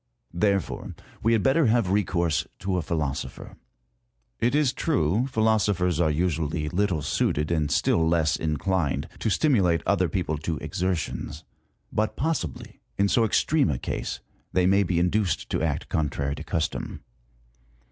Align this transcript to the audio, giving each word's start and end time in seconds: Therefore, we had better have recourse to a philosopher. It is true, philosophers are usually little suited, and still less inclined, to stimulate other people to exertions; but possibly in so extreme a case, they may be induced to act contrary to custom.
Therefore, 0.33 0.95
we 1.21 1.33
had 1.33 1.43
better 1.43 1.67
have 1.67 1.91
recourse 1.91 2.47
to 2.57 2.75
a 2.77 2.81
philosopher. 2.81 3.55
It 4.39 4.55
is 4.55 4.73
true, 4.73 5.27
philosophers 5.27 5.99
are 5.99 6.09
usually 6.09 6.69
little 6.69 7.03
suited, 7.03 7.51
and 7.51 7.69
still 7.69 8.07
less 8.09 8.35
inclined, 8.35 9.07
to 9.19 9.29
stimulate 9.29 9.83
other 9.85 10.09
people 10.09 10.39
to 10.39 10.57
exertions; 10.57 11.43
but 11.93 12.15
possibly 12.15 12.79
in 12.97 13.09
so 13.09 13.23
extreme 13.23 13.69
a 13.69 13.77
case, 13.77 14.21
they 14.53 14.65
may 14.65 14.81
be 14.81 14.97
induced 14.97 15.51
to 15.51 15.61
act 15.61 15.87
contrary 15.87 16.33
to 16.33 16.43
custom. 16.43 17.03